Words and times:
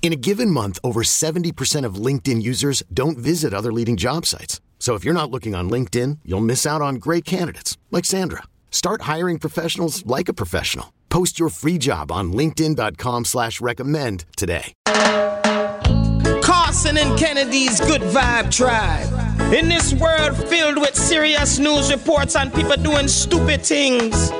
In 0.00 0.12
a 0.12 0.16
given 0.16 0.50
month, 0.50 0.78
over 0.82 1.02
70% 1.02 1.84
of 1.84 1.96
LinkedIn 1.96 2.40
users 2.42 2.82
don't 2.94 3.18
visit 3.18 3.52
other 3.52 3.72
leading 3.72 3.98
job 3.98 4.24
sites. 4.24 4.62
So 4.78 4.94
if 4.94 5.04
you're 5.04 5.12
not 5.12 5.30
looking 5.30 5.54
on 5.54 5.68
LinkedIn, 5.68 6.20
you'll 6.24 6.40
miss 6.40 6.64
out 6.64 6.80
on 6.80 6.94
great 6.94 7.26
candidates 7.26 7.76
like 7.90 8.06
Sandra. 8.06 8.44
Start 8.70 9.02
hiring 9.02 9.38
professionals 9.38 10.06
like 10.06 10.30
a 10.30 10.32
professional. 10.32 10.94
Post 11.10 11.38
your 11.38 11.50
free 11.50 11.76
job 11.78 12.10
on 12.10 12.32
LinkedIn.com 12.32 13.26
slash 13.26 13.60
recommend 13.60 14.24
today. 14.36 14.72
Karson 16.40 16.96
and 16.96 17.18
Kennedy's 17.18 17.80
Good 17.80 18.02
Vibe 18.02 18.50
Tribe. 18.50 19.52
In 19.52 19.68
this 19.68 19.92
world 19.94 20.36
filled 20.48 20.78
with 20.78 20.94
serious 20.94 21.58
news 21.58 21.90
reports 21.90 22.36
and 22.36 22.54
people 22.54 22.76
doing 22.76 23.08
stupid 23.08 23.62
things, 23.64 24.30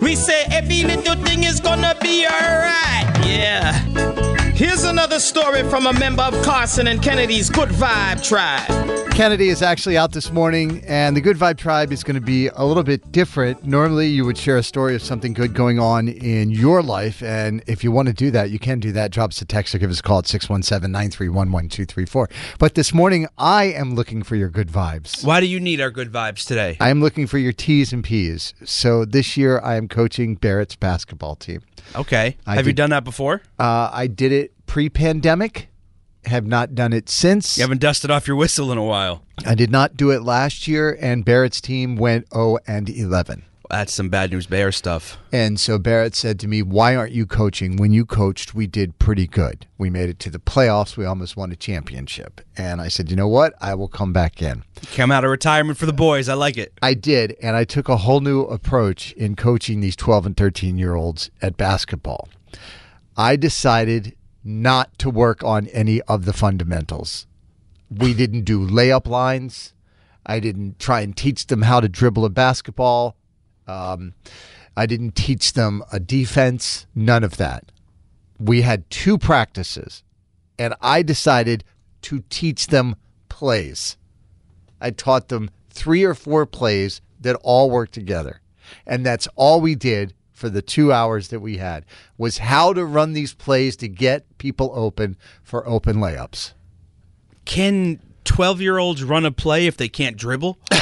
we 0.00 0.14
say 0.14 0.44
every 0.50 0.84
little 0.84 1.16
thing 1.16 1.44
is 1.44 1.60
gonna 1.60 1.94
be 2.00 2.24
alright. 2.24 3.26
Yeah. 3.26 4.31
Here's 4.62 4.84
another 4.84 5.18
story 5.18 5.64
from 5.64 5.88
a 5.88 5.92
member 5.92 6.22
of 6.22 6.34
Karson 6.44 6.88
and 6.88 7.02
Kennedy's 7.02 7.50
Good 7.50 7.70
Vibe 7.70 8.22
Tribe. 8.22 9.10
Kennedy 9.10 9.48
is 9.48 9.60
actually 9.60 9.98
out 9.98 10.12
this 10.12 10.30
morning, 10.30 10.84
and 10.86 11.16
the 11.16 11.20
Good 11.20 11.36
Vibe 11.36 11.58
Tribe 11.58 11.90
is 11.90 12.04
going 12.04 12.14
to 12.14 12.20
be 12.20 12.46
a 12.46 12.64
little 12.64 12.84
bit 12.84 13.10
different. 13.10 13.64
Normally, 13.64 14.06
you 14.06 14.24
would 14.24 14.38
share 14.38 14.56
a 14.56 14.62
story 14.62 14.94
of 14.94 15.02
something 15.02 15.32
good 15.32 15.52
going 15.52 15.80
on 15.80 16.06
in 16.06 16.52
your 16.52 16.80
life, 16.80 17.24
and 17.24 17.60
if 17.66 17.82
you 17.82 17.90
want 17.90 18.06
to 18.06 18.14
do 18.14 18.30
that, 18.30 18.50
you 18.50 18.60
can 18.60 18.78
do 18.78 18.92
that. 18.92 19.10
Drop 19.10 19.30
us 19.30 19.42
a 19.42 19.44
text 19.44 19.74
or 19.74 19.78
give 19.78 19.90
us 19.90 19.98
a 19.98 20.02
call 20.02 20.20
at 20.20 20.28
617 20.28 20.90
931 20.92 21.50
1234. 21.50 22.30
But 22.60 22.76
this 22.76 22.94
morning, 22.94 23.26
I 23.36 23.64
am 23.64 23.96
looking 23.96 24.22
for 24.22 24.36
your 24.36 24.48
good 24.48 24.68
vibes. 24.68 25.24
Why 25.24 25.40
do 25.40 25.46
you 25.46 25.58
need 25.58 25.80
our 25.80 25.90
good 25.90 26.12
vibes 26.12 26.46
today? 26.46 26.76
I 26.78 26.88
am 26.88 27.00
looking 27.00 27.26
for 27.26 27.38
your 27.38 27.52
T's 27.52 27.92
and 27.92 28.04
P's. 28.04 28.54
So 28.64 29.04
this 29.04 29.36
year, 29.36 29.58
I 29.58 29.74
am 29.74 29.88
coaching 29.88 30.36
Barrett's 30.36 30.76
basketball 30.76 31.34
team. 31.34 31.62
Okay. 31.94 32.36
I 32.46 32.54
Have 32.54 32.66
you 32.66 32.72
done 32.72 32.90
that 32.90 33.04
before? 33.04 33.42
Uh, 33.58 33.90
I 33.92 34.06
did 34.06 34.32
it 34.32 34.51
pre 34.72 34.88
pandemic, 34.88 35.68
have 36.24 36.46
not 36.46 36.74
done 36.74 36.94
it 36.94 37.06
since. 37.06 37.58
You 37.58 37.62
haven't 37.62 37.82
dusted 37.82 38.10
off 38.10 38.26
your 38.26 38.36
whistle 38.36 38.72
in 38.72 38.78
a 38.78 38.82
while. 38.82 39.22
I 39.44 39.54
did 39.54 39.70
not 39.70 39.98
do 39.98 40.10
it 40.10 40.22
last 40.22 40.66
year, 40.66 40.96
and 40.98 41.26
Barrett's 41.26 41.60
team 41.60 41.94
went 41.94 42.26
0 42.32 42.56
and 42.66 42.88
11. 42.88 43.42
That's 43.68 43.92
some 43.92 44.08
bad 44.08 44.30
news 44.30 44.46
bear 44.46 44.72
stuff. 44.72 45.18
And 45.30 45.60
so 45.60 45.78
Barrett 45.78 46.14
said 46.14 46.40
to 46.40 46.48
me, 46.48 46.62
Why 46.62 46.96
aren't 46.96 47.12
you 47.12 47.26
coaching? 47.26 47.76
When 47.76 47.92
you 47.92 48.06
coached, 48.06 48.54
we 48.54 48.66
did 48.66 48.98
pretty 48.98 49.26
good. 49.26 49.66
We 49.76 49.90
made 49.90 50.08
it 50.08 50.18
to 50.20 50.30
the 50.30 50.38
playoffs. 50.38 50.96
We 50.96 51.04
almost 51.04 51.36
won 51.36 51.52
a 51.52 51.56
championship. 51.56 52.40
And 52.56 52.80
I 52.80 52.88
said, 52.88 53.10
You 53.10 53.16
know 53.16 53.28
what? 53.28 53.52
I 53.60 53.74
will 53.74 53.88
come 53.88 54.14
back 54.14 54.40
in. 54.40 54.64
Come 54.94 55.12
out 55.12 55.22
of 55.22 55.30
retirement 55.30 55.76
for 55.76 55.84
the 55.84 55.92
boys. 55.92 56.30
I 56.30 56.34
like 56.34 56.56
it. 56.56 56.72
I 56.80 56.94
did. 56.94 57.36
And 57.42 57.56
I 57.56 57.64
took 57.64 57.90
a 57.90 57.98
whole 57.98 58.20
new 58.20 58.44
approach 58.44 59.12
in 59.12 59.36
coaching 59.36 59.80
these 59.80 59.96
12 59.96 60.24
and 60.24 60.36
13 60.36 60.78
year 60.78 60.94
olds 60.94 61.30
at 61.42 61.58
basketball. 61.58 62.30
I 63.18 63.36
decided 63.36 64.16
not 64.44 64.98
to 64.98 65.10
work 65.10 65.42
on 65.44 65.66
any 65.68 66.00
of 66.02 66.24
the 66.24 66.32
fundamentals. 66.32 67.26
We 67.90 68.14
didn't 68.14 68.42
do 68.42 68.66
layup 68.66 69.06
lines. 69.06 69.74
I 70.24 70.40
didn't 70.40 70.78
try 70.78 71.00
and 71.00 71.16
teach 71.16 71.46
them 71.46 71.62
how 71.62 71.80
to 71.80 71.88
dribble 71.88 72.24
a 72.24 72.30
basketball. 72.30 73.16
Um, 73.66 74.14
I 74.76 74.86
didn't 74.86 75.14
teach 75.14 75.52
them 75.52 75.82
a 75.92 76.00
defense. 76.00 76.86
None 76.94 77.24
of 77.24 77.36
that. 77.36 77.70
We 78.38 78.62
had 78.62 78.88
two 78.90 79.18
practices, 79.18 80.02
and 80.58 80.74
I 80.80 81.02
decided 81.02 81.64
to 82.02 82.24
teach 82.30 82.68
them 82.68 82.96
plays. 83.28 83.96
I 84.80 84.90
taught 84.90 85.28
them 85.28 85.50
three 85.70 86.02
or 86.02 86.14
four 86.14 86.46
plays 86.46 87.00
that 87.20 87.36
all 87.42 87.70
work 87.70 87.90
together. 87.90 88.40
And 88.86 89.04
that's 89.04 89.28
all 89.36 89.60
we 89.60 89.74
did 89.74 90.14
for 90.32 90.48
the 90.48 90.62
two 90.62 90.92
hours 90.92 91.28
that 91.28 91.40
we 91.40 91.58
had 91.58 91.84
was 92.18 92.38
how 92.38 92.72
to 92.72 92.84
run 92.84 93.12
these 93.12 93.34
plays 93.34 93.76
to 93.76 93.88
get 93.88 94.38
people 94.38 94.72
open 94.74 95.16
for 95.42 95.66
open 95.68 95.96
layups. 95.96 96.52
Can 97.44 98.00
12 98.24 98.60
year 98.60 98.78
olds 98.78 99.02
run 99.04 99.24
a 99.24 99.32
play 99.32 99.66
if 99.66 99.76
they 99.76 99.88
can't 99.88 100.16
dribble? 100.16 100.58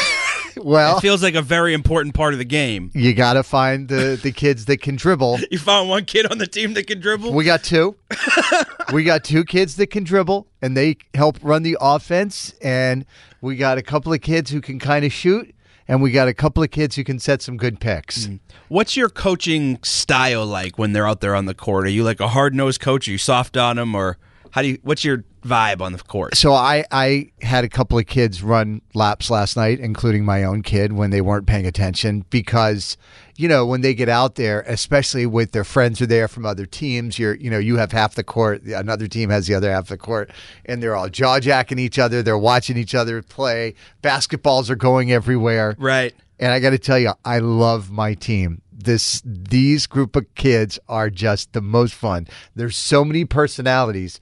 Well, 0.56 0.98
It 0.98 1.00
feels 1.00 1.22
like 1.22 1.36
a 1.36 1.42
very 1.42 1.72
important 1.74 2.14
part 2.14 2.32
of 2.32 2.38
the 2.38 2.44
game. 2.44 2.90
you 2.92 3.14
got 3.14 3.34
to 3.34 3.42
find 3.44 3.88
the, 3.88 4.18
the 4.20 4.32
kids 4.32 4.64
that 4.66 4.78
can 4.82 4.96
dribble. 4.96 5.38
You 5.50 5.58
found 5.58 5.88
one 5.88 6.04
kid 6.04 6.30
on 6.30 6.38
the 6.38 6.46
team 6.46 6.74
that 6.74 6.86
can 6.86 7.00
dribble? 7.00 7.32
We 7.32 7.44
got 7.44 7.62
two. 7.62 7.96
we 8.92 9.04
got 9.04 9.24
two 9.24 9.44
kids 9.44 9.76
that 9.76 9.88
can 9.88 10.04
dribble 10.04 10.48
and 10.60 10.76
they 10.76 10.96
help 11.14 11.38
run 11.42 11.62
the 11.62 11.76
offense. 11.80 12.52
And 12.62 13.06
we 13.40 13.56
got 13.56 13.78
a 13.78 13.82
couple 13.82 14.12
of 14.12 14.20
kids 14.20 14.50
who 14.50 14.60
can 14.60 14.78
kind 14.78 15.04
of 15.04 15.12
shoot. 15.12 15.54
And 15.90 16.00
we 16.00 16.12
got 16.12 16.28
a 16.28 16.34
couple 16.34 16.62
of 16.62 16.70
kids 16.70 16.94
who 16.94 17.02
can 17.02 17.18
set 17.18 17.42
some 17.42 17.56
good 17.56 17.80
picks. 17.80 18.26
Mm. 18.26 18.38
What's 18.68 18.96
your 18.96 19.08
coaching 19.08 19.80
style 19.82 20.46
like 20.46 20.78
when 20.78 20.92
they're 20.92 21.08
out 21.08 21.20
there 21.20 21.34
on 21.34 21.46
the 21.46 21.54
court? 21.54 21.84
Are 21.84 21.90
you 21.90 22.04
like 22.04 22.20
a 22.20 22.28
hard 22.28 22.54
nosed 22.54 22.80
coach? 22.80 23.08
Are 23.08 23.10
you 23.10 23.18
soft 23.18 23.56
on 23.56 23.74
them? 23.74 23.96
Or 23.96 24.16
how 24.50 24.62
do 24.62 24.68
you, 24.68 24.78
what's 24.82 25.04
your 25.04 25.24
vibe 25.42 25.80
on 25.80 25.92
the 25.92 25.98
court? 25.98 26.36
So 26.36 26.52
I, 26.52 26.84
I 26.90 27.30
had 27.40 27.64
a 27.64 27.68
couple 27.68 27.98
of 27.98 28.06
kids 28.06 28.42
run 28.42 28.82
laps 28.94 29.30
last 29.30 29.56
night, 29.56 29.80
including 29.80 30.24
my 30.24 30.44
own 30.44 30.62
kid, 30.62 30.92
when 30.92 31.10
they 31.10 31.20
weren't 31.20 31.46
paying 31.46 31.66
attention 31.66 32.24
because, 32.30 32.96
you 33.36 33.48
know, 33.48 33.64
when 33.64 33.80
they 33.80 33.94
get 33.94 34.08
out 34.08 34.34
there, 34.34 34.62
especially 34.62 35.24
with 35.26 35.52
their 35.52 35.64
friends 35.64 36.00
are 36.02 36.06
there 36.06 36.28
from 36.28 36.44
other 36.44 36.66
teams, 36.66 37.18
you're, 37.18 37.34
you 37.34 37.50
know, 37.50 37.58
you 37.58 37.76
have 37.76 37.92
half 37.92 38.14
the 38.14 38.24
court, 38.24 38.62
another 38.64 39.06
team 39.06 39.30
has 39.30 39.46
the 39.46 39.54
other 39.54 39.70
half 39.70 39.84
of 39.84 39.88
the 39.88 39.96
court, 39.96 40.30
and 40.66 40.82
they're 40.82 40.96
all 40.96 41.08
jaw 41.08 41.40
jacking 41.40 41.78
each 41.78 41.98
other, 41.98 42.22
they're 42.22 42.36
watching 42.38 42.76
each 42.76 42.94
other 42.94 43.22
play. 43.22 43.74
Basketballs 44.02 44.68
are 44.68 44.76
going 44.76 45.10
everywhere. 45.12 45.74
Right. 45.78 46.14
And 46.38 46.52
I 46.52 46.58
got 46.58 46.70
to 46.70 46.78
tell 46.78 46.98
you, 46.98 47.12
I 47.24 47.38
love 47.38 47.90
my 47.90 48.14
team. 48.14 48.62
This 48.72 49.22
these 49.26 49.86
group 49.86 50.16
of 50.16 50.34
kids 50.34 50.78
are 50.88 51.10
just 51.10 51.52
the 51.52 51.60
most 51.60 51.92
fun. 51.92 52.26
There's 52.56 52.76
so 52.76 53.04
many 53.04 53.26
personalities, 53.26 54.20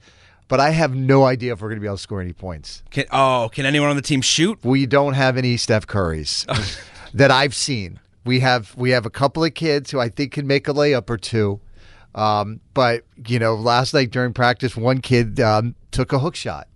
but 0.49 0.59
I 0.59 0.71
have 0.71 0.93
no 0.93 1.23
idea 1.23 1.53
if 1.53 1.61
we're 1.61 1.69
going 1.69 1.77
to 1.77 1.81
be 1.81 1.87
able 1.87 1.95
to 1.95 2.03
score 2.03 2.19
any 2.19 2.33
points. 2.33 2.83
Can, 2.89 3.05
oh, 3.11 3.49
can 3.53 3.65
anyone 3.65 3.89
on 3.89 3.95
the 3.95 4.01
team 4.01 4.21
shoot? 4.21 4.59
We 4.63 4.85
don't 4.85 5.13
have 5.13 5.37
any 5.37 5.55
Steph 5.55 5.87
Currys 5.87 6.45
that 7.13 7.31
I've 7.31 7.55
seen. 7.55 8.01
We 8.25 8.41
have 8.41 8.75
we 8.75 8.89
have 8.89 9.05
a 9.05 9.09
couple 9.09 9.45
of 9.45 9.53
kids 9.53 9.91
who 9.91 9.99
I 9.99 10.09
think 10.09 10.33
can 10.33 10.45
make 10.45 10.67
a 10.67 10.73
layup 10.73 11.09
or 11.09 11.17
two. 11.17 11.61
Um, 12.15 12.59
but 12.73 13.05
you 13.27 13.39
know, 13.39 13.55
last 13.55 13.93
night 13.93 14.11
during 14.11 14.33
practice, 14.33 14.75
one 14.75 14.99
kid 14.99 15.39
um, 15.39 15.75
took 15.91 16.11
a 16.11 16.19
hook 16.19 16.35
shot. 16.35 16.67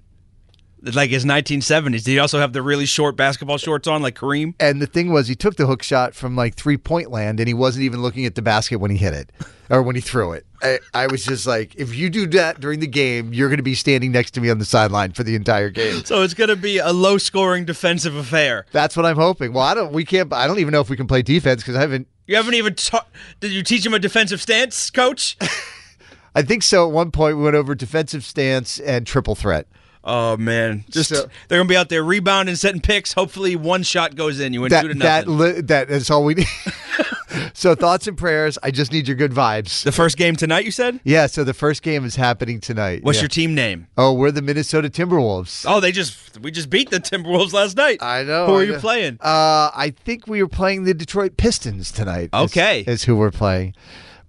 Like 0.83 1.11
his 1.11 1.23
1970s. 1.23 2.03
Did 2.03 2.11
he 2.11 2.19
also 2.19 2.39
have 2.39 2.51
the 2.51 2.61
really 2.61 2.85
short 2.85 3.16
basketball 3.16 3.57
shorts 3.57 3.88
on, 3.88 4.01
like 4.01 4.16
Kareem? 4.16 4.53
And 4.59 4.81
the 4.81 4.88
thing 4.88 5.13
was, 5.13 5.27
he 5.27 5.35
took 5.35 5.55
the 5.55 5.66
hook 5.66 5.81
shot 5.81 6.13
from 6.13 6.35
like 6.35 6.55
three 6.55 6.77
point 6.77 7.09
land, 7.09 7.39
and 7.39 7.47
he 7.47 7.53
wasn't 7.53 7.83
even 7.83 8.01
looking 8.01 8.25
at 8.25 8.35
the 8.35 8.41
basket 8.41 8.79
when 8.79 8.91
he 8.91 8.97
hit 8.97 9.13
it 9.13 9.31
or 9.69 9.81
when 9.81 9.95
he 9.95 10.01
threw 10.01 10.33
it. 10.33 10.45
I, 10.61 10.79
I 10.94 11.07
was 11.07 11.25
just 11.25 11.47
like, 11.47 11.75
if 11.75 11.95
you 11.95 12.09
do 12.09 12.27
that 12.27 12.59
during 12.59 12.80
the 12.80 12.88
game, 12.88 13.33
you're 13.33 13.50
going 13.50 13.57
to 13.57 13.63
be 13.63 13.75
standing 13.75 14.12
next 14.12 14.31
to 14.31 14.41
me 14.41 14.50
on 14.50 14.59
the 14.59 14.65
sideline 14.65 15.12
for 15.12 15.24
the 15.24 15.35
entire 15.35 15.69
game. 15.69 16.03
So 16.06 16.21
it's 16.21 16.33
going 16.33 16.50
to 16.50 16.56
be 16.56 16.77
a 16.77 16.91
low 16.91 17.18
scoring 17.18 17.65
defensive 17.65 18.15
affair. 18.15 18.65
That's 18.71 18.95
what 18.95 19.06
I'm 19.06 19.15
hoping. 19.15 19.53
Well, 19.53 19.63
I 19.63 19.74
don't. 19.74 19.94
We 19.94 20.06
can't. 20.06 20.31
I 20.33 20.47
don't 20.47 20.59
even 20.59 20.71
know 20.71 20.81
if 20.81 20.89
we 20.89 20.97
can 20.97 21.07
play 21.07 21.21
defense 21.21 21.62
because 21.62 21.75
I 21.75 21.81
haven't. 21.81 22.07
You 22.27 22.35
haven't 22.35 22.53
even 22.53 22.75
taught. 22.75 23.07
Did 23.39 23.51
you 23.51 23.63
teach 23.63 23.85
him 23.85 23.94
a 23.94 24.00
defensive 24.00 24.41
stance, 24.41 24.89
coach? 24.89 25.38
I 26.35 26.41
think 26.41 26.63
so. 26.63 26.88
At 26.88 26.94
one 26.94 27.12
point, 27.12 27.38
we 27.38 27.44
went 27.44 27.56
over 27.56 27.75
defensive 27.75 28.24
stance 28.24 28.80
and 28.80 29.06
triple 29.06 29.35
threat. 29.35 29.68
Oh 30.05 30.35
man, 30.38 30.83
just 30.89 31.09
So- 31.09 31.27
they're 31.47 31.59
gonna 31.59 31.69
be 31.69 31.77
out 31.77 31.89
there 31.89 32.03
rebounding, 32.03 32.55
setting 32.55 32.81
picks. 32.81 33.13
Hopefully, 33.13 33.55
one 33.55 33.83
shot 33.83 34.15
goes 34.15 34.39
in. 34.39 34.53
You 34.53 34.61
win 34.61 34.71
two 34.71 34.89
to 34.89 34.94
That 34.95 35.25
that 35.25 35.67
that 35.67 35.89
is 35.89 36.09
all 36.09 36.23
we 36.25 36.33
need. 36.35 36.47
so 37.53 37.75
thoughts 37.75 38.07
and 38.07 38.17
prayers. 38.17 38.57
I 38.63 38.71
just 38.71 38.91
need 38.91 39.07
your 39.07 39.15
good 39.15 39.31
vibes. 39.31 39.83
the 39.83 39.91
first 39.91 40.17
game 40.17 40.35
tonight, 40.35 40.65
you 40.65 40.71
said. 40.71 41.00
Yeah. 41.03 41.27
So 41.27 41.44
the 41.44 41.53
first 41.53 41.81
game 41.83 42.05
is 42.05 42.15
happening 42.15 42.59
tonight. 42.59 43.03
What's 43.03 43.17
Yeah. 43.17 43.23
your 43.23 43.29
team 43.29 43.55
name? 43.55 43.88
Oh, 43.97 44.13
we're 44.13 44.31
the 44.31 44.41
Minnesota 44.41 44.89
Timberwolves. 44.89 45.65
Oh, 45.67 45.79
they 45.79 45.91
just 45.91 46.39
we 46.41 46.51
just 46.51 46.69
beat 46.69 46.89
the 46.89 46.99
Timberwolves 46.99 47.53
last 47.53 47.77
night. 47.77 48.01
I 48.03 48.23
know. 48.23 48.45
Who 48.47 48.53
I 48.56 48.57
are 48.57 48.63
you 48.63 48.71
know. 48.73 48.79
playing? 48.79 49.13
Uh, 49.21 49.71
I 49.73 49.94
think 50.03 50.27
we 50.27 50.41
were 50.44 50.49
playing 50.49 50.83
the 50.83 50.94
Detroit 50.94 51.38
Pistons 51.38 51.91
tonight. 51.91 52.29
is- 52.33 52.41
Okay. 52.51 52.83
is, 52.85 53.03
who 53.06 53.15
we're 53.15 53.31
playing. 53.31 53.73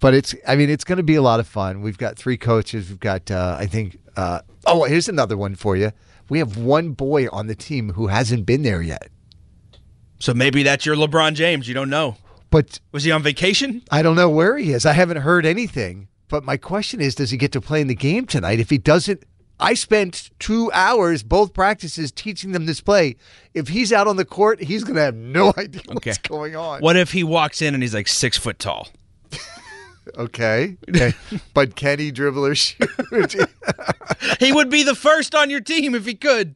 but 0.01 0.15
it's 0.15 0.35
I 0.47 0.55
mean 0.57 0.71
it's 0.71 0.85
going 0.85 0.99
to 0.99 1.03
be 1.03 1.15
a 1.17 1.23
lot 1.23 1.41
of 1.41 1.47
fun. 1.49 1.83
We've 1.83 1.99
got 1.99 2.17
three 2.17 2.37
coaches. 2.37 2.89
We've 2.91 3.01
got 3.01 3.31
uh, 3.31 3.57
I 3.59 3.67
think 3.67 3.99
uh, 4.17 4.41
oh 4.67 4.85
here's 4.85 5.09
another 5.09 5.37
one 5.37 5.55
for 5.55 5.77
you. 5.77 5.93
We 6.29 6.39
have 6.39 6.57
one 6.57 6.91
boy 6.93 7.29
on 7.31 7.47
the 7.49 7.55
team 7.55 7.91
who 7.91 8.07
hasn't 8.09 8.47
been 8.47 8.63
there 8.63 8.81
yet. 8.83 9.09
So 10.19 10.33
maybe 10.33 10.63
that's 10.63 10.87
your 10.87 10.97
LeBron 10.97 11.35
James. 11.35 11.69
You 11.69 11.75
don't 11.75 11.91
know. 11.91 12.17
But 12.51 12.81
Was 12.93 13.05
he 13.05 13.11
on 13.11 13.23
vacation? 13.23 13.83
I 13.91 14.03
don't 14.03 14.17
know 14.17 14.31
where 14.31 14.57
he 14.57 14.73
is. 14.73 14.87
I 14.87 14.93
haven't 14.93 15.19
heard 15.19 15.45
anything. 15.45 16.09
But 16.29 16.45
my 16.45 16.57
question 16.57 17.01
is, 17.01 17.15
does 17.15 17.31
he 17.31 17.37
get 17.37 17.53
to 17.53 17.61
play 17.61 17.81
in 17.81 17.89
the 17.89 17.95
game 17.95 18.27
tonight? 18.27 18.59
If 18.61 18.71
he 18.71 18.79
doesn't, 18.79 19.23
I 19.61 19.75
spent 19.75 20.31
two 20.39 20.71
hours, 20.73 21.23
both 21.23 21.53
practices, 21.53 22.11
teaching 22.11 22.53
them 22.53 22.65
this 22.67 22.81
play. 22.81 23.17
If 23.53 23.69
he's 23.69 23.93
out 23.93 24.07
on 24.07 24.17
the 24.17 24.25
court, 24.25 24.63
he's 24.63 24.83
going 24.85 24.97
to 24.97 25.03
have 25.03 25.15
no 25.15 25.53
idea 25.59 25.83
Okay. 25.91 26.11
what's 26.11 26.19
going 26.19 26.57
on. 26.57 26.81
What 26.81 26.97
if 26.97 27.13
he 27.13 27.23
walks 27.25 27.61
in 27.61 27.75
and 27.75 27.83
he's 27.83 27.95
like 27.95 28.09
six 28.09 28.39
foot 28.39 28.59
tall? 28.59 28.89
Okay. 30.17 30.77
okay. 30.89 31.15
but 31.55 31.77
can 31.77 31.99
he 31.99 32.11
dribble 32.11 32.45
or 32.47 32.55
shoot? 32.55 32.89
He 34.41 34.53
would 34.53 34.71
be 34.71 34.83
the 34.83 34.95
first 34.95 35.35
on 35.35 35.51
your 35.51 35.61
team 35.61 35.95
if 35.95 36.07
he 36.07 36.15
could. 36.15 36.55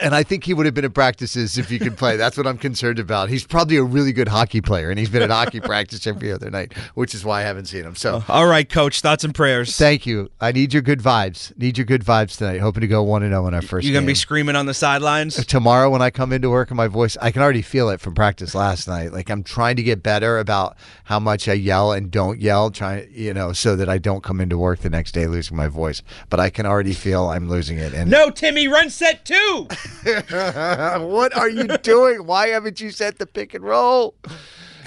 And 0.00 0.14
I 0.14 0.22
think 0.22 0.44
he 0.44 0.54
would 0.54 0.66
have 0.66 0.74
been 0.74 0.84
at 0.84 0.94
practices 0.94 1.58
if 1.58 1.68
he 1.68 1.78
could 1.78 1.96
play. 1.96 2.16
That's 2.16 2.36
what 2.36 2.46
I'm 2.46 2.58
concerned 2.58 2.98
about. 2.98 3.28
He's 3.28 3.46
probably 3.46 3.76
a 3.76 3.82
really 3.82 4.12
good 4.12 4.28
hockey 4.28 4.60
player, 4.60 4.90
and 4.90 4.98
he's 4.98 5.10
been 5.10 5.22
at 5.22 5.30
hockey 5.30 5.60
practice 5.60 6.06
every 6.06 6.32
other 6.32 6.50
night, 6.50 6.72
which 6.94 7.14
is 7.14 7.24
why 7.24 7.40
I 7.40 7.42
haven't 7.42 7.66
seen 7.66 7.84
him. 7.84 7.94
So. 7.96 8.16
Uh, 8.16 8.22
all 8.28 8.46
right, 8.46 8.68
coach. 8.68 9.00
Thoughts 9.00 9.24
and 9.24 9.34
prayers. 9.34 9.76
Thank 9.76 10.06
you. 10.06 10.30
I 10.40 10.52
need 10.52 10.72
your 10.72 10.82
good 10.82 11.00
vibes. 11.00 11.56
Need 11.58 11.78
your 11.78 11.84
good 11.84 12.04
vibes 12.04 12.36
tonight. 12.36 12.60
Hoping 12.60 12.82
to 12.82 12.86
go 12.86 13.02
one 13.02 13.22
and 13.22 13.32
zero 13.32 13.46
in 13.46 13.54
our 13.54 13.62
first. 13.62 13.86
You're 13.86 13.94
gonna 13.94 14.06
be 14.06 14.14
screaming 14.14 14.56
on 14.56 14.66
the 14.66 14.74
sidelines? 14.74 15.44
tomorrow 15.46 15.90
when 15.90 16.02
I 16.02 16.10
come 16.10 16.32
into 16.32 16.50
work 16.50 16.70
and 16.70 16.76
my 16.76 16.88
voice, 16.88 17.16
I 17.20 17.30
can 17.30 17.42
already 17.42 17.62
feel 17.62 17.88
it 17.90 18.00
from 18.00 18.14
practice 18.14 18.54
last 18.54 18.88
night. 18.88 19.12
Like 19.12 19.30
I'm 19.30 19.42
trying 19.42 19.76
to 19.76 19.82
get 19.82 20.02
better 20.02 20.38
about 20.38 20.76
how 21.04 21.18
much 21.18 21.48
I 21.48 21.54
yell 21.54 21.92
and 21.92 22.10
don't 22.10 22.40
yell, 22.40 22.70
trying 22.70 23.08
you 23.12 23.32
know, 23.32 23.52
so 23.52 23.76
that 23.76 23.88
I 23.88 23.98
don't 23.98 24.22
come 24.22 24.40
into 24.40 24.58
work 24.58 24.80
the 24.80 24.90
next 24.90 25.12
day 25.12 25.26
losing 25.26 25.56
my 25.56 25.68
voice. 25.68 26.02
But 26.28 26.40
I 26.40 26.50
can 26.50 26.66
already 26.66 26.92
feel 26.92 27.28
I'm 27.28 27.48
losing 27.48 27.78
it. 27.78 27.94
And 27.94 28.10
No, 28.10 28.30
Timmy, 28.30 28.68
run 28.68 28.90
set 28.90 29.24
two. 29.24 29.68
what 31.00 31.36
are 31.36 31.48
you 31.48 31.66
doing? 31.78 32.26
Why 32.26 32.48
haven't 32.48 32.80
you 32.80 32.90
set 32.90 33.18
the 33.18 33.26
pick 33.26 33.54
and 33.54 33.64
roll? 33.64 34.14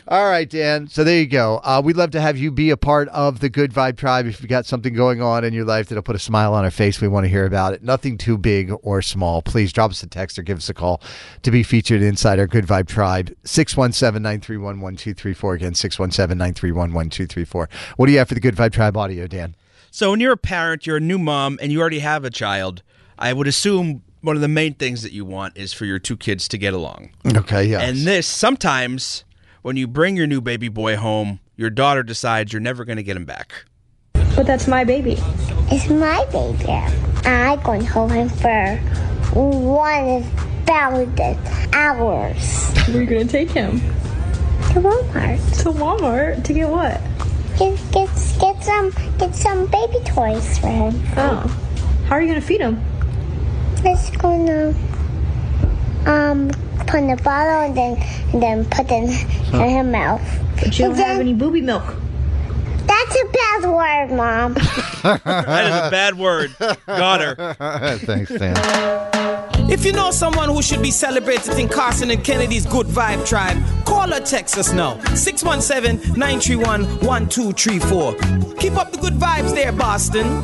All 0.10 0.28
right, 0.28 0.50
Dan. 0.50 0.88
So 0.88 1.04
there 1.04 1.20
you 1.20 1.28
go. 1.28 1.62
Uh, 1.64 1.84
we'd 1.86 1.96
love 1.96 2.10
to 2.12 2.22
have 2.22 2.36
you 2.36 2.50
be 2.50 2.72
a 2.72 2.78
part 2.78 3.10
of 3.10 3.42
the 3.42 3.50
Good 3.50 3.72
Vibe 3.72 3.96
Tribe. 3.96 4.26
If 4.26 4.42
you've 4.42 4.50
got 4.50 4.66
something 4.66 4.92
going 4.92 5.22
on 5.22 5.44
in 5.44 5.54
your 5.54 5.66
life 5.66 5.88
that'll 5.88 6.02
put 6.02 6.16
a 6.16 6.20
smile 6.20 6.56
on 6.56 6.64
our 6.64 6.72
face, 6.72 7.00
we 7.00 7.08
want 7.08 7.26
to 7.26 7.28
hear 7.28 7.46
about 7.46 7.74
it. 7.74 7.84
Nothing 7.84 8.18
too 8.18 8.36
big 8.36 8.72
or 8.82 9.04
small. 9.04 9.44
Please 9.44 9.72
drop 9.72 9.92
us 9.92 10.02
a 10.02 10.08
text 10.08 10.40
or 10.40 10.42
give 10.42 10.58
us 10.58 10.68
a 10.68 10.74
call 10.74 11.00
to 11.44 11.52
be 11.52 11.62
featured 11.62 12.02
inside 12.02 12.40
our 12.40 12.48
Good 12.48 12.66
Vibe 12.66 12.88
Tribe. 12.88 13.36
617 13.44 14.24
931 14.24 14.82
1234. 14.82 15.54
Again, 15.54 15.76
617 15.76 16.36
931 16.36 16.92
1234. 16.92 17.70
What 17.98 18.08
do 18.08 18.12
you 18.12 18.18
have 18.18 18.30
for 18.30 18.34
the 18.34 18.40
Good 18.40 18.56
Vibe 18.56 18.72
Tribe 18.72 18.98
audio, 18.98 19.28
Dan? 19.28 19.56
So 19.92 20.10
when 20.10 20.20
you're 20.20 20.34
a 20.34 20.38
parent, 20.38 20.88
you're 20.88 20.98
a 20.98 21.02
new 21.02 21.20
mom, 21.20 21.60
and 21.62 21.72
you 21.72 21.80
already 21.82 22.00
have 22.00 22.26
a 22.26 22.32
child, 22.32 22.82
I 23.20 23.34
would 23.34 23.48
assume 23.48 24.02
one 24.22 24.36
of 24.36 24.42
the 24.42 24.48
main 24.48 24.74
things 24.74 25.02
that 25.04 25.12
you 25.12 25.26
want 25.26 25.58
is 25.58 25.74
for 25.74 25.86
your 25.86 26.00
two 26.00 26.18
kids 26.18 26.48
to 26.50 26.58
get 26.58 26.74
along. 26.74 27.12
Okay, 27.26 27.66
yeah. 27.66 27.82
And 27.82 28.00
this 28.00 28.28
sometimes 28.28 29.24
when 29.62 29.78
you 29.78 29.88
bring 29.88 30.16
your 30.16 30.28
new 30.28 30.42
baby 30.42 30.68
boy 30.68 30.98
home, 30.98 31.40
your 31.56 31.70
daughter 31.70 32.04
decides 32.04 32.54
you're 32.54 32.60
never 32.62 32.86
going 32.86 32.98
to 32.98 33.04
get 33.04 33.18
him 33.18 33.26
back. 33.26 33.66
But 34.36 34.46
that's 34.46 34.68
my 34.68 34.84
baby. 34.84 35.18
It's 35.72 35.90
my 35.90 36.26
baby. 36.32 36.70
I'm 37.26 37.60
going 37.62 37.82
to 37.82 37.88
hold 37.88 38.12
him 38.12 38.30
for 38.30 38.78
one 39.34 40.24
thousand 40.66 41.20
hours. 41.74 42.72
Where 42.88 42.98
are 42.98 43.02
you 43.02 43.06
gonna 43.06 43.26
take 43.26 43.52
him? 43.52 43.80
To 43.80 44.80
Walmart. 44.80 45.64
To 45.64 45.72
Walmart 45.72 46.44
to 46.46 46.54
get 46.54 46.70
what? 46.70 47.02
Get, 47.58 47.78
get, 47.92 48.10
get 48.40 48.64
some 48.64 48.92
get 49.18 49.36
some 49.36 49.66
baby 49.68 50.00
toys 50.06 50.58
for 50.60 50.68
him. 50.68 51.02
Oh. 51.18 51.48
How 52.08 52.16
are 52.16 52.22
you 52.22 52.28
gonna 52.28 52.42
feed 52.42 52.62
him? 52.62 52.82
It's 53.84 54.10
gonna 54.18 54.74
um 56.06 56.52
put 56.88 57.00
in 57.00 57.08
the 57.08 57.22
bottle 57.24 57.62
and 57.62 57.76
then 57.78 57.98
and 58.34 58.42
then 58.44 58.66
put 58.66 58.90
in, 58.92 59.06
in 59.06 59.78
her 59.78 59.84
mouth. 59.84 60.22
But 60.56 60.78
you 60.78 60.86
don't 60.86 60.96
And 60.96 61.00
have 61.04 61.20
any 61.20 61.34
booby 61.34 61.62
milk. 61.62 61.84
That's 62.86 63.16
a 63.22 63.26
bad 63.32 63.64
word, 63.72 64.16
Mom. 64.16 64.54
That 65.04 65.66
is 65.66 65.88
a 65.88 65.92
bad 65.92 66.18
word. 66.18 66.56
Got 66.88 67.22
her. 67.22 67.54
Thanks, 68.00 68.32
Dan. 68.32 68.56
If 69.72 69.86
you 69.86 69.94
know 69.94 70.10
someone 70.12 70.50
who 70.50 70.62
should 70.64 70.82
be 70.82 70.92
celebrated 70.92 71.58
in 71.60 71.68
Karson 71.70 72.12
and 72.12 72.24
Kennedy's 72.24 72.66
Good 72.66 72.88
Vibe 72.88 73.26
Tribe, 73.28 73.58
call 73.86 74.12
or 74.14 74.20
text 74.20 74.58
us 74.58 74.74
now. 74.74 75.00
617 75.14 76.16
931 76.18 76.84
1234. 77.06 78.14
Keep 78.56 78.74
up 78.78 78.92
the 78.92 78.98
good 78.98 79.14
vibes 79.14 79.54
there, 79.54 79.72
Boston. 79.72 80.44